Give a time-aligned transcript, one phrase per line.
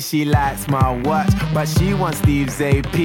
[0.00, 2.96] She likes my watch, but she wants Steve's AP.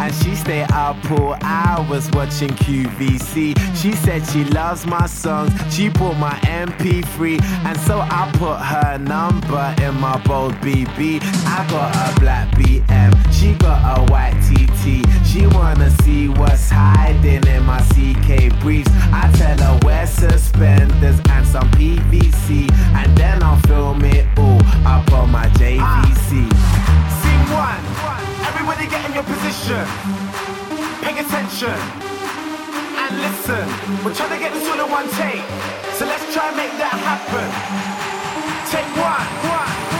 [0.00, 3.56] And she stay up all hours watching QVC.
[3.76, 7.42] She said she loves my songs, she bought my MP3.
[7.64, 11.20] And so I put her number in my bold BB.
[11.46, 15.04] I got a black BM, she got a white TT.
[15.30, 18.90] She wanna see what's hiding in my CK briefs.
[19.12, 22.66] I tell her wear suspenders and some PVC.
[22.98, 25.78] And then I'll film it all up on my JV.
[26.26, 27.78] Scene one.
[28.42, 29.86] Everybody get in your position.
[31.00, 31.78] Pay attention.
[32.98, 33.64] And listen.
[34.04, 35.46] We're trying to get this all in one take.
[35.94, 37.46] So let's try and make that happen.
[38.66, 39.99] Take one.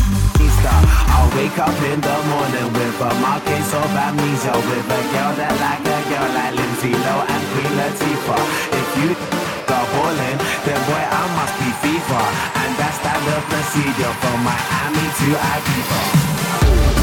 [0.61, 0.79] Easter.
[1.09, 4.53] I'll wake up in the morning with a markings of amnesia.
[4.53, 8.43] With a girl that like a girl like Lindsay Lohan and Queen Latifah.
[8.77, 9.09] If you
[9.65, 12.21] go ballin', then boy I must be FIFA.
[12.61, 17.00] And that's standard procedure from Miami to Ibiza.